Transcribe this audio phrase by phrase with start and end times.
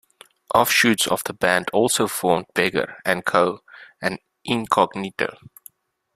[0.55, 3.59] Offshoots of the band also formed Beggar and Co
[4.01, 5.37] and Incognito.